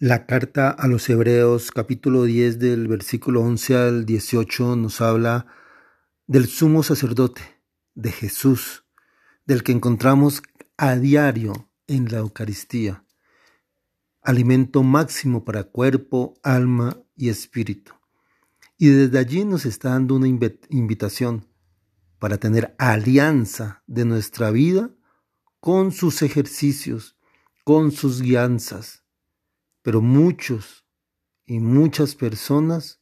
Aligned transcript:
La 0.00 0.26
carta 0.26 0.70
a 0.70 0.86
los 0.86 1.10
Hebreos 1.10 1.72
capítulo 1.72 2.22
10 2.22 2.60
del 2.60 2.86
versículo 2.86 3.40
11 3.40 3.76
al 3.76 4.06
18 4.06 4.76
nos 4.76 5.00
habla 5.00 5.48
del 6.28 6.46
sumo 6.46 6.84
sacerdote, 6.84 7.42
de 7.96 8.12
Jesús, 8.12 8.84
del 9.44 9.64
que 9.64 9.72
encontramos 9.72 10.40
a 10.76 10.94
diario 10.94 11.68
en 11.88 12.04
la 12.12 12.18
Eucaristía, 12.18 13.04
alimento 14.22 14.84
máximo 14.84 15.44
para 15.44 15.64
cuerpo, 15.64 16.38
alma 16.44 17.02
y 17.16 17.28
espíritu. 17.28 17.92
Y 18.76 18.90
desde 18.90 19.18
allí 19.18 19.44
nos 19.44 19.66
está 19.66 19.88
dando 19.88 20.14
una 20.14 20.28
invitación 20.28 21.48
para 22.20 22.38
tener 22.38 22.76
alianza 22.78 23.82
de 23.88 24.04
nuestra 24.04 24.52
vida 24.52 24.92
con 25.58 25.90
sus 25.90 26.22
ejercicios, 26.22 27.18
con 27.64 27.90
sus 27.90 28.22
guianzas 28.22 29.07
pero 29.88 30.02
muchos 30.02 30.84
y 31.46 31.60
muchas 31.60 32.14
personas 32.14 33.00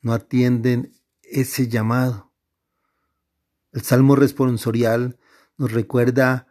no 0.00 0.12
atienden 0.12 1.00
ese 1.22 1.68
llamado. 1.68 2.34
El 3.70 3.82
Salmo 3.82 4.16
responsorial 4.16 5.16
nos 5.58 5.70
recuerda 5.70 6.48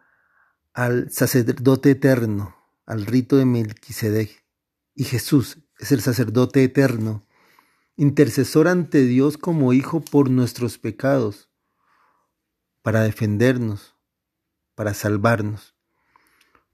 al 0.72 1.12
sacerdote 1.12 1.92
eterno, 1.92 2.56
al 2.86 3.06
rito 3.06 3.36
de 3.36 3.44
Melquisedec. 3.44 4.46
Y 4.96 5.04
Jesús 5.04 5.58
es 5.78 5.92
el 5.92 6.00
sacerdote 6.00 6.64
eterno, 6.64 7.28
intercesor 7.98 8.70
ante 8.70 9.02
Dios 9.06 9.38
como 9.38 9.74
Hijo 9.74 10.00
por 10.00 10.30
nuestros 10.30 10.78
pecados, 10.78 11.50
para 12.84 13.02
defendernos, 13.02 13.98
para 14.76 14.94
salvarnos. 14.94 15.76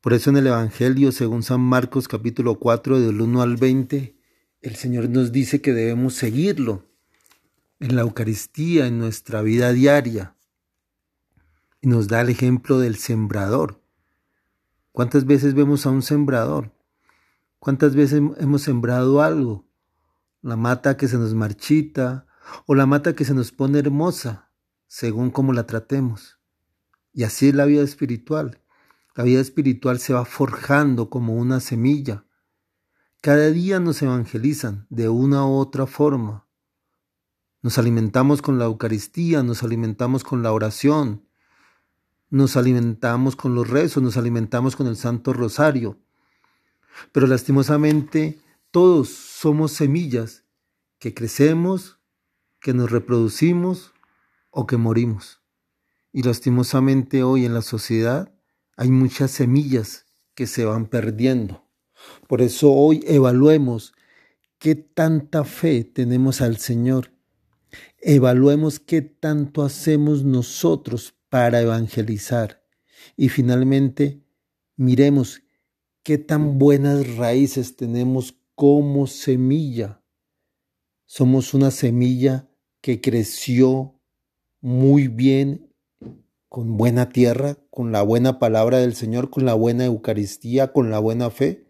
Por 0.01 0.13
eso 0.13 0.29
en 0.29 0.37
el 0.37 0.47
Evangelio, 0.47 1.11
según 1.11 1.43
San 1.43 1.59
Marcos 1.59 2.07
capítulo 2.07 2.57
4, 2.57 3.01
del 3.01 3.19
1 3.19 3.41
al 3.41 3.57
20, 3.57 4.17
el 4.61 4.75
Señor 4.77 5.09
nos 5.09 5.33
dice 5.33 5.61
que 5.61 5.73
debemos 5.73 6.13
seguirlo 6.13 6.87
en 7.81 7.97
la 7.97 8.03
Eucaristía, 8.03 8.87
en 8.87 8.97
nuestra 8.97 9.41
vida 9.41 9.73
diaria. 9.73 10.37
Y 11.81 11.87
nos 11.89 12.07
da 12.07 12.21
el 12.21 12.29
ejemplo 12.29 12.79
del 12.79 12.95
sembrador. 12.95 13.81
¿Cuántas 14.93 15.25
veces 15.25 15.53
vemos 15.53 15.85
a 15.85 15.89
un 15.89 16.01
sembrador? 16.01 16.71
¿Cuántas 17.59 17.93
veces 17.93 18.21
hemos 18.37 18.61
sembrado 18.61 19.21
algo? 19.21 19.67
La 20.41 20.55
mata 20.55 20.95
que 20.95 21.09
se 21.09 21.17
nos 21.17 21.33
marchita 21.33 22.25
o 22.65 22.73
la 22.73 22.85
mata 22.85 23.15
que 23.15 23.25
se 23.25 23.33
nos 23.33 23.51
pone 23.51 23.79
hermosa, 23.79 24.49
según 24.87 25.29
cómo 25.29 25.51
la 25.51 25.67
tratemos. 25.67 26.39
Y 27.11 27.23
así 27.23 27.49
es 27.49 27.55
la 27.55 27.65
vida 27.65 27.83
espiritual. 27.83 28.58
La 29.19 29.25
vida 29.25 29.41
espiritual 29.41 29.99
se 29.99 30.13
va 30.13 30.23
forjando 30.23 31.09
como 31.09 31.35
una 31.35 31.59
semilla. 31.59 32.23
Cada 33.19 33.51
día 33.51 33.81
nos 33.81 34.01
evangelizan 34.01 34.87
de 34.89 35.09
una 35.09 35.45
u 35.45 35.57
otra 35.57 35.87
forma. 35.87 36.47
Nos 37.61 37.77
alimentamos 37.77 38.41
con 38.41 38.57
la 38.57 38.63
Eucaristía, 38.63 39.43
nos 39.43 39.61
alimentamos 39.61 40.23
con 40.23 40.41
la 40.41 40.53
oración, 40.53 41.27
nos 42.29 42.55
alimentamos 42.55 43.35
con 43.35 43.55
los 43.55 43.69
rezos, 43.69 44.01
nos 44.01 44.15
alimentamos 44.15 44.77
con 44.77 44.87
el 44.87 44.95
Santo 44.95 45.33
Rosario. 45.33 45.99
Pero 47.11 47.27
lastimosamente 47.27 48.39
todos 48.71 49.09
somos 49.09 49.73
semillas 49.73 50.45
que 50.97 51.13
crecemos, 51.13 51.99
que 52.61 52.73
nos 52.73 52.89
reproducimos 52.89 53.91
o 54.49 54.65
que 54.65 54.77
morimos. 54.77 55.41
Y 56.13 56.23
lastimosamente 56.23 57.21
hoy 57.21 57.43
en 57.43 57.53
la 57.53 57.61
sociedad 57.61 58.33
hay 58.79 58.91
muchas 58.91 59.31
semillas 59.31 60.05
que 60.35 60.47
se 60.47 60.63
van 60.63 60.85
perdiendo. 60.85 61.67
Por 62.29 62.41
eso 62.41 62.71
hoy 62.71 63.03
evaluemos 63.05 63.93
qué 64.57 64.73
tanta 64.73 65.43
fe 65.43 65.83
tenemos 65.83 66.39
al 66.39 66.55
Señor. 66.59 67.11
Evaluemos 67.97 68.79
qué 68.79 69.01
tanto 69.01 69.63
hacemos 69.63 70.23
nosotros 70.23 71.13
para 71.27 71.59
evangelizar. 71.59 72.63
Y 73.17 73.27
finalmente, 73.27 74.23
miremos 74.77 75.41
qué 76.01 76.17
tan 76.17 76.57
buenas 76.57 77.17
raíces 77.17 77.75
tenemos 77.75 78.37
como 78.55 79.07
semilla. 79.07 80.01
Somos 81.05 81.53
una 81.53 81.71
semilla 81.71 82.49
que 82.79 83.01
creció 83.01 83.99
muy 84.61 85.09
bien 85.09 85.68
con 86.49 86.77
buena 86.77 87.09
tierra, 87.09 87.57
con 87.69 87.91
la 87.91 88.01
buena 88.01 88.39
palabra 88.39 88.79
del 88.79 88.95
Señor, 88.95 89.29
con 89.29 89.45
la 89.45 89.53
buena 89.53 89.85
Eucaristía, 89.85 90.73
con 90.73 90.89
la 90.89 90.99
buena 90.99 91.29
fe? 91.29 91.67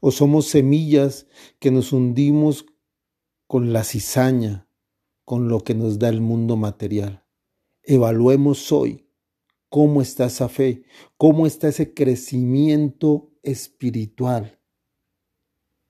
¿O 0.00 0.12
somos 0.12 0.46
semillas 0.46 1.26
que 1.58 1.70
nos 1.70 1.92
hundimos 1.92 2.66
con 3.46 3.72
la 3.72 3.84
cizaña, 3.84 4.68
con 5.24 5.48
lo 5.48 5.60
que 5.60 5.74
nos 5.74 5.98
da 5.98 6.08
el 6.08 6.20
mundo 6.20 6.56
material? 6.56 7.24
Evaluemos 7.82 8.70
hoy 8.70 9.08
cómo 9.68 10.00
está 10.00 10.26
esa 10.26 10.48
fe, 10.48 10.84
cómo 11.16 11.46
está 11.46 11.68
ese 11.68 11.92
crecimiento 11.92 13.32
espiritual. 13.42 14.60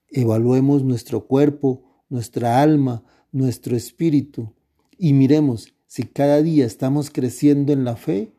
Evaluemos 0.07 0.83
nuestro 0.83 1.27
cuerpo, 1.27 2.03
nuestra 2.09 2.61
alma, 2.61 3.03
nuestro 3.31 3.75
espíritu 3.75 4.55
y 4.97 5.13
miremos 5.13 5.72
si 5.93 6.05
cada 6.05 6.41
día 6.41 6.65
estamos 6.65 7.11
creciendo 7.11 7.71
en 7.71 7.85
la 7.85 7.95
fe 7.95 8.31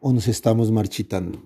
o 0.00 0.12
nos 0.12 0.28
estamos 0.28 0.70
marchitando. 0.70 1.42